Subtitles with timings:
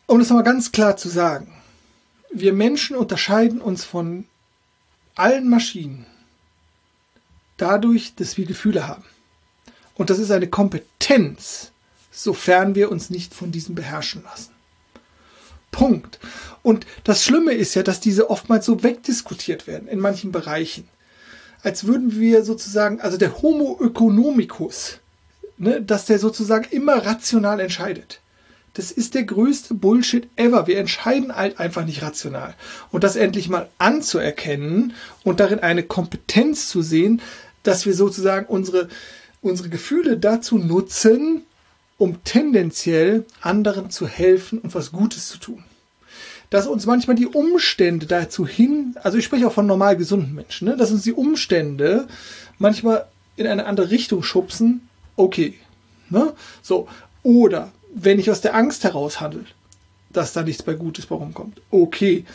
[0.07, 1.53] um das nochmal ganz klar zu sagen,
[2.31, 4.25] wir Menschen unterscheiden uns von
[5.15, 6.05] allen Maschinen
[7.57, 9.03] dadurch, dass wir Gefühle haben.
[9.95, 11.71] Und das ist eine Kompetenz,
[12.13, 14.51] sofern wir uns nicht von diesem beherrschen lassen.
[15.71, 16.19] Punkt.
[16.61, 20.87] Und das Schlimme ist ja, dass diese oftmals so wegdiskutiert werden in manchen Bereichen.
[21.63, 24.99] Als würden wir sozusagen, also der Homo economicus,
[25.57, 28.19] ne, dass der sozusagen immer rational entscheidet.
[28.75, 30.67] Das ist der größte Bullshit ever.
[30.67, 32.55] Wir entscheiden halt einfach nicht rational.
[32.91, 37.21] Und das endlich mal anzuerkennen und darin eine Kompetenz zu sehen,
[37.61, 38.89] dass wir sozusagen unsere,
[39.41, 41.43] unsere Gefühle dazu nutzen,
[41.97, 45.63] um tendenziell anderen zu helfen und was Gutes zu tun.
[46.49, 50.67] Dass uns manchmal die Umstände dazu hin, also ich spreche auch von normal gesunden Menschen,
[50.67, 52.07] ne, dass uns die Umstände
[52.59, 55.55] manchmal in eine andere Richtung schubsen, okay.
[56.09, 56.33] Ne?
[56.61, 56.87] So.
[57.23, 59.45] Oder wenn ich aus der Angst heraus handle,
[60.11, 62.25] dass da nichts bei Gutes bei rumkommt, okay.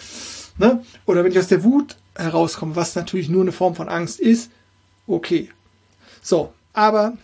[0.58, 0.84] Ne?
[1.06, 4.50] Oder wenn ich aus der Wut herauskomme, was natürlich nur eine Form von Angst ist,
[5.06, 5.50] okay.
[6.22, 7.16] So, aber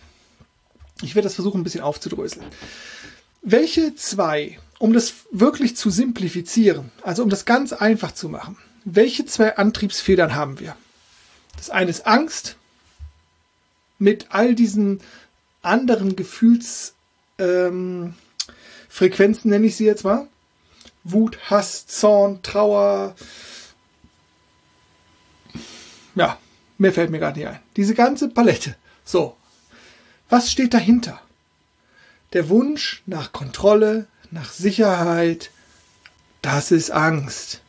[1.01, 2.45] ich werde das versuchen, ein bisschen aufzudröseln.
[3.41, 9.25] Welche zwei, um das wirklich zu simplifizieren, also um das ganz einfach zu machen, welche
[9.25, 10.75] zwei Antriebsfedern haben wir?
[11.57, 12.57] Das eine ist Angst
[13.97, 15.01] mit all diesen
[15.61, 18.13] anderen Gefühlsfrequenzen,
[19.45, 20.27] ähm, nenne ich sie jetzt mal.
[21.03, 23.15] Wut, Hass, Zorn, Trauer.
[26.15, 26.39] Ja,
[26.77, 27.59] mehr fällt mir gar nicht ein.
[27.75, 28.75] Diese ganze Palette.
[29.03, 29.35] So,
[30.29, 31.19] was steht dahinter?
[32.33, 35.51] Der Wunsch nach Kontrolle, nach Sicherheit,
[36.41, 37.61] das ist Angst.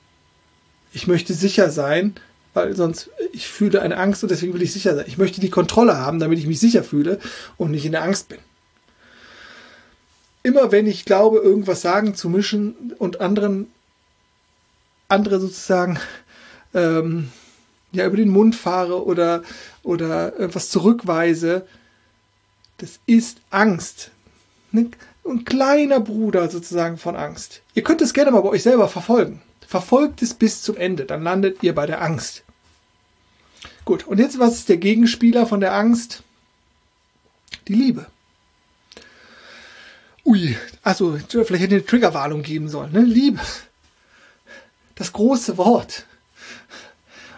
[0.93, 2.15] Ich möchte sicher sein,
[2.55, 5.05] weil sonst ich fühle eine Angst und deswegen will ich sicher sein.
[5.07, 7.21] Ich möchte die Kontrolle haben, damit ich mich sicher fühle
[7.59, 8.39] und nicht in der Angst bin.
[10.43, 13.67] Immer wenn ich glaube, irgendwas sagen zu mischen und anderen,
[15.09, 15.99] andere sozusagen
[16.73, 17.31] ähm,
[17.93, 19.43] ja über den Mund fahre oder
[19.83, 21.67] oder etwas zurückweise,
[22.79, 24.11] das ist Angst.
[24.73, 27.63] Ein kleiner Bruder sozusagen von Angst.
[27.75, 29.41] Ihr könnt es gerne mal bei euch selber verfolgen.
[29.67, 32.45] Verfolgt es bis zum Ende, dann landet ihr bei der Angst.
[33.85, 36.23] Gut, und jetzt was ist der Gegenspieler von der Angst?
[37.67, 38.07] Die Liebe.
[40.25, 42.93] Ui, also vielleicht hätte eine Triggerwarnung geben sollen.
[42.93, 43.01] Ne?
[43.01, 43.41] Liebe.
[44.97, 46.07] Das große Wort,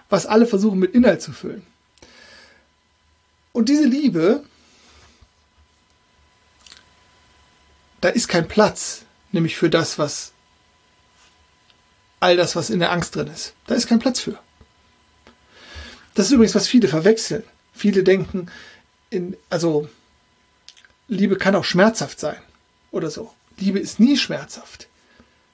[0.08, 1.66] was alle versuchen mit Inhalt zu füllen.
[3.52, 4.44] Und diese Liebe
[8.00, 10.32] da ist kein Platz, nämlich für das, was
[12.20, 13.54] all das, was in der Angst drin ist.
[13.66, 14.38] Da ist kein Platz für.
[16.14, 17.44] Das ist übrigens, was viele verwechseln.
[17.72, 18.50] Viele denken,
[19.10, 19.88] in, also
[21.06, 22.40] Liebe kann auch schmerzhaft sein
[22.90, 23.32] oder so.
[23.56, 24.88] Liebe ist nie schmerzhaft,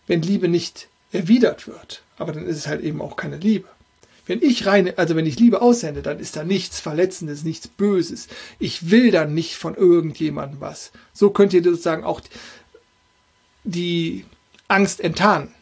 [0.06, 2.02] wenn Liebe nicht erwidert wird.
[2.16, 3.68] Aber dann ist es halt eben auch keine Liebe.
[4.26, 8.28] Wenn ich reine, also wenn ich Liebe aussende, dann ist da nichts Verletzendes, nichts Böses.
[8.58, 10.92] Ich will dann nicht von irgendjemandem was.
[11.12, 12.22] So könnt ihr sozusagen auch
[13.64, 14.24] die
[14.66, 15.52] Angst enttarnen.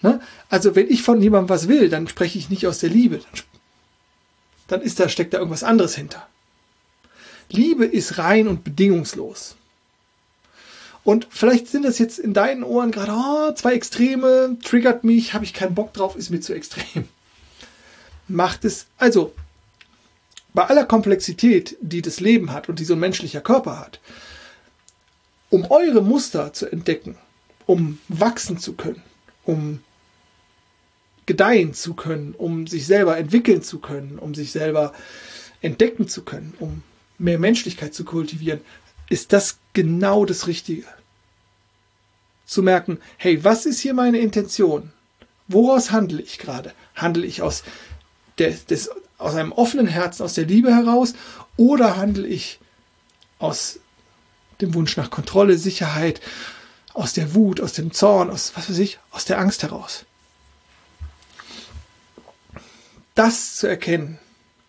[0.00, 0.20] Ne?
[0.48, 3.20] Also wenn ich von jemandem was will, dann spreche ich nicht aus der Liebe.
[4.66, 6.26] Dann, ist da, steckt da irgendwas anderes hinter.
[7.50, 9.56] Liebe ist rein und bedingungslos.
[11.02, 15.44] Und vielleicht sind das jetzt in deinen Ohren gerade oh, zwei Extreme, triggert mich, habe
[15.44, 17.08] ich keinen Bock drauf, ist mir zu extrem
[18.30, 19.32] macht es, also
[20.54, 24.00] bei aller Komplexität, die das Leben hat und die so ein menschlicher Körper hat,
[25.48, 27.16] um eure Muster zu entdecken,
[27.66, 29.02] um wachsen zu können,
[29.44, 29.80] um
[31.26, 34.92] gedeihen zu können, um sich selber entwickeln zu können, um sich selber
[35.60, 36.82] entdecken zu können, um
[37.18, 38.60] mehr Menschlichkeit zu kultivieren,
[39.08, 40.86] ist das genau das Richtige.
[42.46, 44.90] Zu merken, hey, was ist hier meine Intention?
[45.46, 46.72] Woraus handle ich gerade?
[46.94, 47.62] Handle ich aus
[48.40, 51.14] des, des, aus einem offenen Herzen, aus der Liebe heraus
[51.56, 52.58] oder handle ich
[53.38, 53.78] aus
[54.60, 56.20] dem Wunsch nach Kontrolle, Sicherheit,
[56.92, 60.04] aus der Wut, aus dem Zorn, aus was weiß ich, aus der Angst heraus.
[63.14, 64.18] Das zu erkennen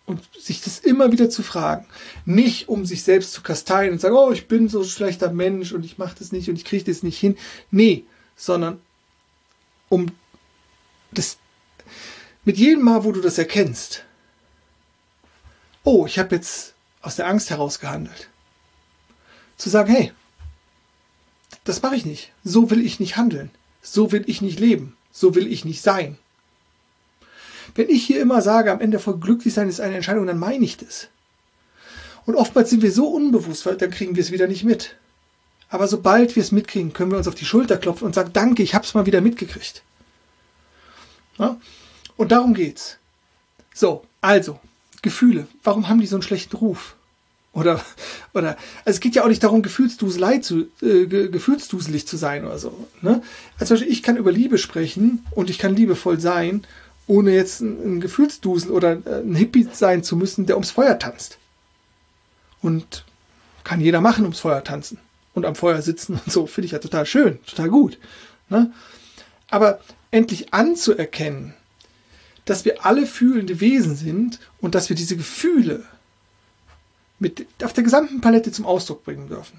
[0.06, 1.86] und sich das immer wieder zu fragen,
[2.24, 5.32] nicht um sich selbst zu kasteilen und zu sagen, oh, ich bin so ein schlechter
[5.32, 7.36] Mensch und ich mache das nicht und ich kriege das nicht hin,
[7.70, 8.04] nee,
[8.36, 8.80] sondern
[9.88, 10.06] um
[11.12, 11.38] das
[12.44, 14.04] mit jedem Mal, wo du das erkennst,
[15.84, 18.28] oh, ich habe jetzt aus der Angst heraus gehandelt.
[19.56, 20.12] Zu sagen, hey,
[21.64, 22.32] das mache ich nicht.
[22.44, 23.50] So will ich nicht handeln.
[23.82, 24.96] So will ich nicht leben.
[25.12, 26.18] So will ich nicht sein.
[27.74, 30.64] Wenn ich hier immer sage, am Ende voll glücklich sein ist eine Entscheidung, dann meine
[30.64, 31.08] ich das.
[32.26, 34.96] Und oftmals sind wir so unbewusst, weil dann kriegen wir es wieder nicht mit.
[35.68, 38.62] Aber sobald wir es mitkriegen, können wir uns auf die Schulter klopfen und sagen, danke,
[38.62, 39.82] ich hab's mal wieder mitgekriegt.
[41.38, 41.56] Ja?
[42.16, 42.98] Und darum geht's.
[43.74, 44.58] So, also,
[45.02, 45.46] Gefühle.
[45.64, 46.94] Warum haben die so einen schlechten Ruf?
[47.54, 47.84] Oder,
[48.32, 52.58] oder, also es geht ja auch nicht darum, Gefühlsduselei zu, äh, gefühlsduselig zu sein oder
[52.58, 52.88] so.
[53.02, 53.22] Ne?
[53.58, 56.64] Also ich kann über Liebe sprechen und ich kann liebevoll sein,
[57.06, 60.98] ohne jetzt ein, ein Gefühlsdusel oder äh, ein Hippie sein zu müssen, der ums Feuer
[60.98, 61.38] tanzt.
[62.62, 63.04] Und
[63.64, 64.98] kann jeder machen, ums Feuer tanzen.
[65.34, 67.98] Und am Feuer sitzen und so, finde ich ja total schön, total gut.
[68.48, 68.72] Ne?
[69.50, 69.80] Aber
[70.10, 71.54] endlich anzuerkennen,
[72.52, 75.86] dass wir alle fühlende Wesen sind und dass wir diese Gefühle
[77.18, 79.58] mit auf der gesamten Palette zum Ausdruck bringen dürfen.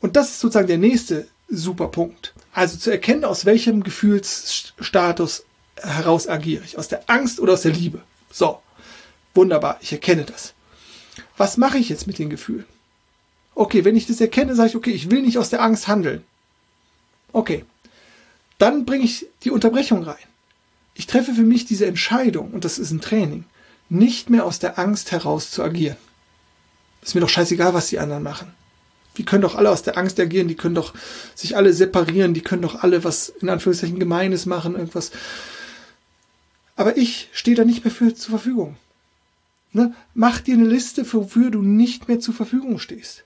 [0.00, 2.32] Und das ist sozusagen der nächste super Punkt.
[2.54, 5.44] Also zu erkennen, aus welchem Gefühlsstatus
[5.76, 6.78] heraus agiere ich.
[6.78, 8.00] Aus der Angst oder aus der Liebe.
[8.30, 8.62] So.
[9.34, 9.76] Wunderbar.
[9.82, 10.54] Ich erkenne das.
[11.36, 12.64] Was mache ich jetzt mit den Gefühlen?
[13.54, 16.24] Okay, wenn ich das erkenne, sage ich, okay, ich will nicht aus der Angst handeln.
[17.30, 17.66] Okay.
[18.56, 20.31] Dann bringe ich die Unterbrechung rein.
[20.94, 23.44] Ich treffe für mich diese Entscheidung, und das ist ein Training,
[23.88, 25.96] nicht mehr aus der Angst heraus zu agieren.
[27.02, 28.52] Ist mir doch scheißegal, was die anderen machen.
[29.16, 30.94] Die können doch alle aus der Angst agieren, die können doch
[31.34, 35.10] sich alle separieren, die können doch alle was in Anführungszeichen Gemeines machen, irgendwas.
[36.76, 38.76] Aber ich stehe da nicht mehr für zur Verfügung.
[39.72, 39.94] Ne?
[40.14, 43.24] Mach dir eine Liste, wofür du nicht mehr zur Verfügung stehst.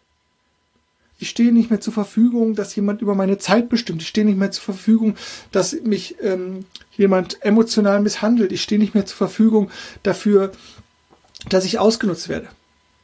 [1.18, 4.02] Ich stehe nicht mehr zur Verfügung, dass jemand über meine Zeit bestimmt.
[4.02, 5.16] Ich stehe nicht mehr zur Verfügung,
[5.50, 6.66] dass mich ähm,
[6.96, 8.52] jemand emotional misshandelt.
[8.52, 9.70] Ich stehe nicht mehr zur Verfügung
[10.02, 10.52] dafür,
[11.48, 12.48] dass ich ausgenutzt werde.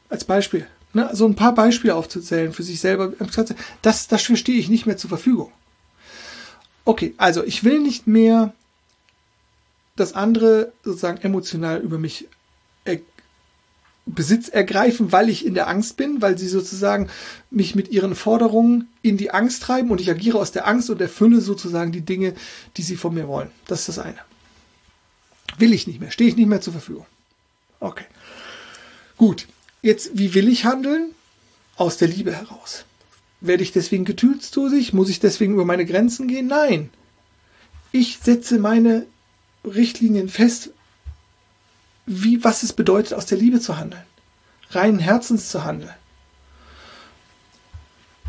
[0.09, 0.67] Als Beispiel.
[0.93, 1.09] Ne?
[1.13, 3.13] So ein paar Beispiele aufzuzählen für sich selber.
[3.81, 5.51] Das, dafür stehe ich nicht mehr zur Verfügung.
[6.85, 8.53] Okay, also ich will nicht mehr,
[9.95, 12.27] dass andere sozusagen emotional über mich
[14.05, 17.09] Besitz ergreifen, weil ich in der Angst bin, weil sie sozusagen
[17.49, 20.99] mich mit ihren Forderungen in die Angst treiben und ich agiere aus der Angst und
[20.99, 22.33] erfülle sozusagen die Dinge,
[22.75, 23.49] die sie von mir wollen.
[23.65, 24.19] Das ist das eine.
[25.57, 27.05] Will ich nicht mehr, stehe ich nicht mehr zur Verfügung.
[27.79, 28.05] Okay.
[29.17, 29.47] Gut.
[29.81, 31.11] Jetzt, wie will ich handeln?
[31.75, 32.85] Aus der Liebe heraus.
[33.41, 34.93] Werde ich deswegen gefühlsdusig?
[34.93, 36.47] Muss ich deswegen über meine Grenzen gehen?
[36.47, 36.89] Nein.
[37.91, 39.05] Ich setze meine
[39.65, 40.71] Richtlinien fest,
[42.05, 44.03] wie, was es bedeutet, aus der Liebe zu handeln,
[44.71, 45.93] reinen Herzens zu handeln.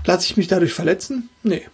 [0.05, 1.31] Lasse ich mich dadurch verletzen?
[1.43, 1.67] Nee.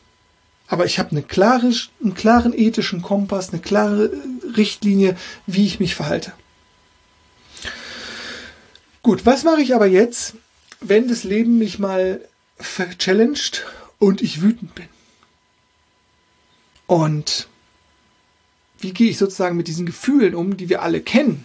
[0.68, 4.12] Aber ich habe eine klare, einen klaren ethischen Kompass, eine klare
[4.56, 5.16] Richtlinie,
[5.46, 6.32] wie ich mich verhalte.
[9.02, 10.34] Gut, was mache ich aber jetzt,
[10.80, 12.20] wenn das Leben mich mal
[12.56, 13.66] verchallenged
[13.98, 14.88] und ich wütend bin?
[16.86, 17.48] Und
[18.78, 21.44] wie gehe ich sozusagen mit diesen Gefühlen um, die wir alle kennen?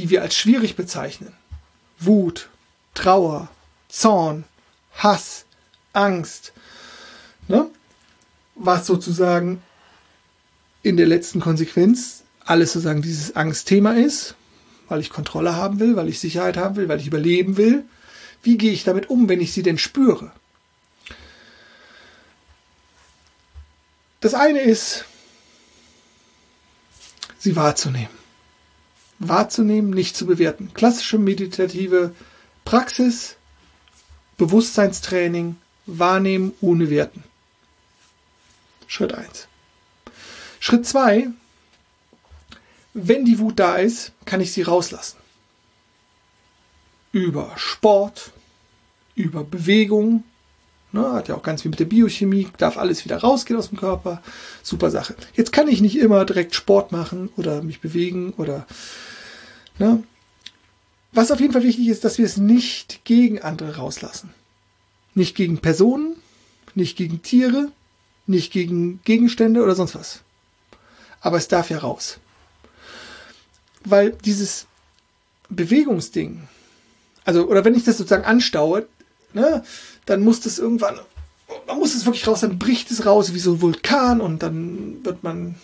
[0.00, 1.34] Die wir als schwierig bezeichnen.
[1.98, 2.48] Wut,
[2.94, 3.50] Trauer,
[3.90, 4.44] Zorn,
[4.94, 5.44] Hass,
[5.92, 6.54] Angst.
[7.48, 7.68] Ne?
[8.54, 9.62] Was sozusagen
[10.82, 14.36] in der letzten Konsequenz alles sozusagen dieses Angstthema ist,
[14.88, 17.84] weil ich Kontrolle haben will, weil ich Sicherheit haben will, weil ich überleben will.
[18.42, 20.32] Wie gehe ich damit um, wenn ich sie denn spüre?
[24.20, 25.04] Das eine ist,
[27.38, 28.19] sie wahrzunehmen
[29.20, 30.72] wahrzunehmen, nicht zu bewerten.
[30.74, 32.12] Klassische meditative
[32.64, 33.36] Praxis,
[34.38, 37.22] Bewusstseinstraining, wahrnehmen ohne werten.
[38.86, 39.46] Schritt 1.
[40.58, 41.28] Schritt 2.
[42.94, 45.18] Wenn die Wut da ist, kann ich sie rauslassen.
[47.12, 48.32] Über Sport,
[49.14, 50.24] über Bewegung,
[50.92, 53.78] ne, hat ja auch ganz viel mit der Biochemie, darf alles wieder rausgehen aus dem
[53.78, 54.22] Körper.
[54.62, 55.14] Super Sache.
[55.34, 58.66] Jetzt kann ich nicht immer direkt Sport machen oder mich bewegen oder
[59.80, 60.04] Ne?
[61.12, 64.32] Was auf jeden Fall wichtig ist, dass wir es nicht gegen andere rauslassen.
[65.14, 66.16] Nicht gegen Personen,
[66.74, 67.72] nicht gegen Tiere,
[68.26, 70.20] nicht gegen Gegenstände oder sonst was.
[71.20, 72.18] Aber es darf ja raus.
[73.84, 74.66] Weil dieses
[75.48, 76.46] Bewegungsding,
[77.24, 78.86] also, oder wenn ich das sozusagen anstaue,
[79.32, 79.64] ne,
[80.06, 80.98] dann muss das irgendwann,
[81.66, 85.04] man muss es wirklich raus, dann bricht es raus wie so ein Vulkan und dann
[85.04, 85.56] wird man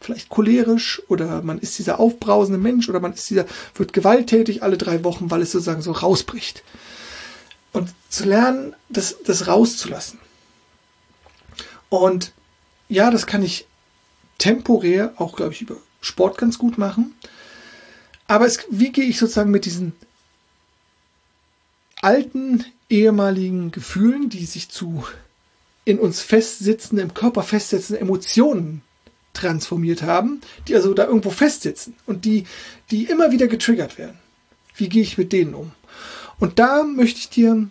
[0.00, 4.78] vielleicht cholerisch oder man ist dieser aufbrausende Mensch oder man ist dieser, wird gewalttätig alle
[4.78, 6.62] drei Wochen, weil es sozusagen so rausbricht.
[7.72, 10.18] Und zu lernen, das, das rauszulassen.
[11.88, 12.32] Und
[12.88, 13.66] ja, das kann ich
[14.38, 17.14] temporär auch, glaube ich, über Sport ganz gut machen.
[18.28, 19.92] Aber es, wie gehe ich sozusagen mit diesen
[22.00, 25.04] alten, ehemaligen Gefühlen, die sich zu
[25.84, 28.82] in uns festsitzenden, im Körper festsitzenden Emotionen
[29.32, 32.44] transformiert haben, die also da irgendwo festsitzen und die,
[32.90, 34.18] die immer wieder getriggert werden.
[34.74, 35.72] Wie gehe ich mit denen um?
[36.38, 37.68] Und da möchte ich dir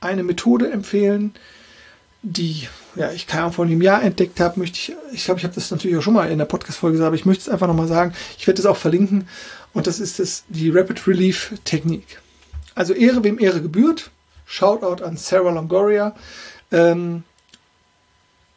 [0.00, 1.34] eine Methode empfehlen,
[2.22, 5.54] die ja, ich Ahnung, vor einem Jahr entdeckt habe, möchte ich, ich glaube, ich habe
[5.54, 7.86] das natürlich auch schon mal in der Podcast-Folge gesagt, aber ich möchte es einfach nochmal
[7.86, 8.12] sagen.
[8.38, 9.28] Ich werde es auch verlinken.
[9.72, 12.20] Und das ist das, die Rapid Relief Technik.
[12.74, 14.10] Also Ehre, wem Ehre gebührt.
[14.48, 16.16] Shoutout an Sarah Longoria.
[16.72, 17.22] Ähm,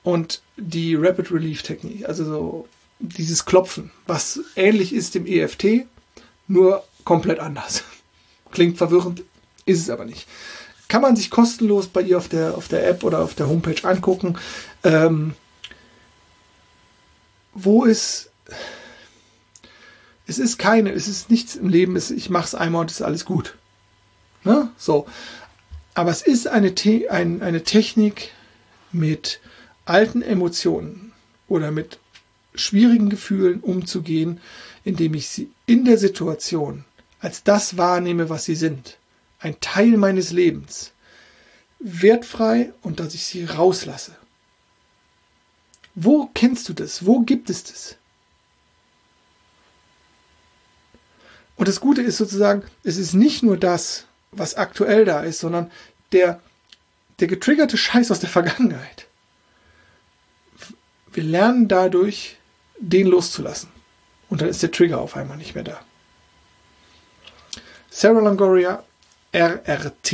[0.03, 2.07] und die Rapid Relief Technik.
[2.07, 2.67] Also so
[2.99, 5.85] dieses Klopfen, was ähnlich ist dem EFT,
[6.47, 7.83] nur komplett anders.
[8.51, 9.23] Klingt verwirrend,
[9.65, 10.27] ist es aber nicht.
[10.87, 13.87] Kann man sich kostenlos bei ihr auf der, auf der App oder auf der Homepage
[13.87, 14.37] angucken.
[14.83, 15.35] Ähm,
[17.53, 18.29] wo ist.
[20.27, 23.01] Es ist keine, es ist nichts im Leben, es, ich mache es einmal und es
[23.01, 23.57] ist alles gut.
[24.43, 24.69] Ne?
[24.77, 25.05] So.
[25.93, 28.31] Aber es ist eine, Te ein, eine Technik
[28.91, 29.39] mit
[29.85, 31.11] alten Emotionen
[31.47, 31.99] oder mit
[32.55, 34.39] schwierigen Gefühlen umzugehen,
[34.83, 36.85] indem ich sie in der Situation
[37.19, 38.97] als das wahrnehme, was sie sind
[39.39, 40.91] ein Teil meines Lebens,
[41.79, 44.15] wertfrei und dass ich sie rauslasse.
[45.95, 47.05] Wo kennst du das?
[47.05, 47.95] Wo gibt es das?
[51.55, 55.71] Und das Gute ist sozusagen, es ist nicht nur das, was aktuell da ist, sondern
[56.11, 56.41] der,
[57.19, 59.07] der getriggerte Scheiß aus der Vergangenheit.
[61.13, 62.37] Wir lernen dadurch,
[62.79, 63.69] den loszulassen.
[64.29, 65.81] Und dann ist der Trigger auf einmal nicht mehr da.
[67.89, 68.83] Sarah Longoria
[69.33, 70.13] RRT.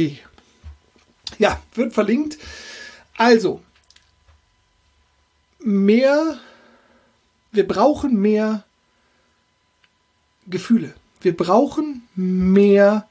[1.38, 2.40] Ja, wird verlinkt.
[3.16, 3.62] Also,
[5.60, 6.40] mehr,
[7.52, 8.64] wir brauchen mehr
[10.48, 10.96] Gefühle.
[11.22, 13.08] Wir brauchen mehr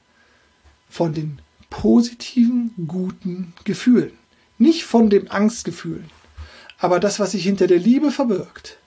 [0.89, 1.39] von den
[1.69, 4.17] positiven, guten Gefühlen.
[4.57, 6.09] Nicht von den Angstgefühlen,
[6.79, 8.77] aber das, was sich hinter der Liebe verbirgt.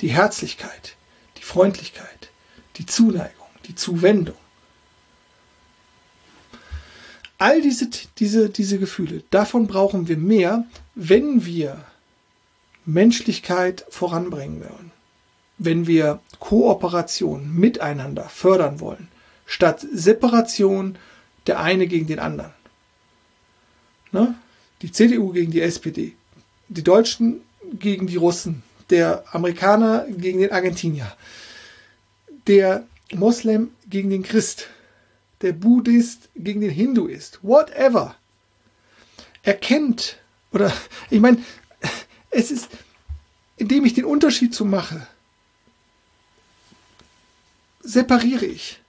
[0.00, 0.96] Die Herzlichkeit,
[1.36, 2.30] die Freundlichkeit,
[2.76, 4.36] die Zuneigung, die Zuwendung.
[7.38, 10.64] All diese, diese, diese Gefühle, davon brauchen wir mehr,
[10.96, 11.84] wenn wir
[12.84, 14.90] Menschlichkeit voranbringen wollen.
[15.58, 19.08] Wenn wir Kooperation miteinander fördern wollen,
[19.46, 20.96] statt Separation
[21.48, 22.52] der eine gegen den anderen.
[24.12, 24.34] Ne?
[24.82, 26.14] Die CDU gegen die SPD,
[26.68, 27.40] die Deutschen
[27.72, 31.12] gegen die Russen, der Amerikaner gegen den Argentinier,
[32.46, 34.68] der Moslem gegen den Christ,
[35.42, 38.16] der Buddhist gegen den Hinduist, whatever.
[39.42, 40.18] Erkennt,
[40.52, 40.72] oder
[41.10, 41.38] ich meine,
[42.30, 42.68] es ist,
[43.56, 45.06] indem ich den Unterschied zu mache,
[47.80, 48.80] separiere ich.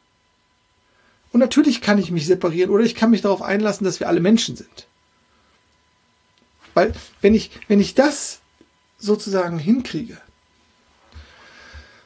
[1.31, 4.19] Und natürlich kann ich mich separieren oder ich kann mich darauf einlassen, dass wir alle
[4.19, 4.87] Menschen sind.
[6.73, 8.39] Weil wenn ich, wenn ich das
[8.97, 10.17] sozusagen hinkriege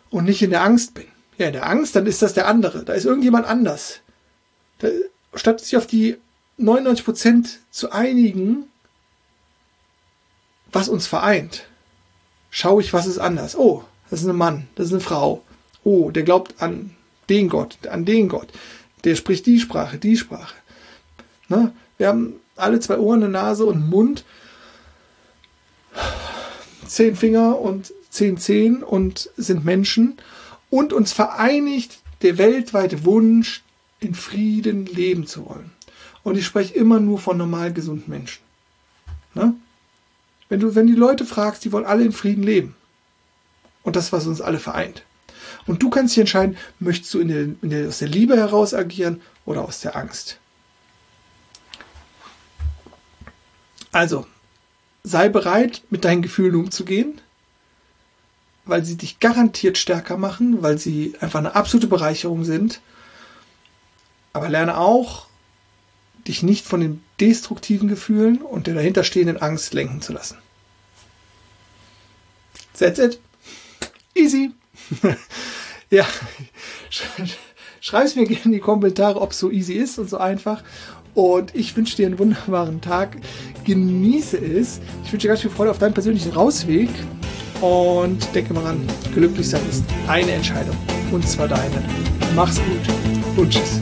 [0.09, 2.83] und nicht in der Angst bin, ja, in der Angst, dann ist das der andere.
[2.83, 4.01] Da ist irgendjemand anders
[5.35, 6.17] statt sich auf die
[6.59, 8.65] 99% zu einigen,
[10.71, 11.65] was uns vereint,
[12.49, 13.55] schaue ich, was ist anders.
[13.55, 15.43] Oh, das ist ein Mann, das ist eine Frau.
[15.83, 16.95] Oh, der glaubt an
[17.29, 18.47] den Gott, an den Gott.
[19.03, 20.55] Der spricht die Sprache, die Sprache.
[21.49, 21.73] Ne?
[21.97, 24.23] Wir haben alle zwei Ohren, eine Nase und einen Mund,
[26.87, 30.17] zehn Finger und zehn Zehen und sind Menschen
[30.69, 33.63] und uns vereinigt der weltweite Wunsch,
[33.99, 35.71] in Frieden leben zu wollen.
[36.23, 38.41] Und ich spreche immer nur von normal gesunden Menschen.
[39.33, 39.55] Ne?
[40.49, 42.75] Wenn du, wenn die Leute fragst, die wollen alle in Frieden leben.
[43.81, 45.03] Und das, was uns alle vereint.
[45.65, 48.73] Und du kannst dich entscheiden, möchtest du in der, in der, aus der Liebe heraus
[48.73, 50.37] agieren oder aus der Angst.
[53.91, 54.25] Also,
[55.03, 57.21] sei bereit, mit deinen Gefühlen umzugehen,
[58.65, 62.81] weil sie dich garantiert stärker machen, weil sie einfach eine absolute Bereicherung sind
[64.33, 65.27] aber lerne auch,
[66.27, 70.39] dich nicht von den destruktiven Gefühlen und der dahinterstehenden Angst lenken zu lassen.
[72.77, 73.19] That's it.
[74.15, 74.51] Easy.
[75.93, 76.05] ja.
[77.81, 80.63] Schreib es mir gerne in die Kommentare, ob es so easy ist und so einfach.
[81.15, 83.17] Und ich wünsche dir einen wunderbaren Tag.
[83.65, 84.79] Genieße es.
[85.03, 86.89] Ich wünsche dir ganz viel Freude auf deinen persönlichen Rausweg.
[87.61, 88.81] Und denke mal ran,
[89.13, 90.75] glücklich sein ist eine Entscheidung.
[91.11, 91.83] Und zwar deine.
[92.35, 93.79] Mach's gut und tschüss.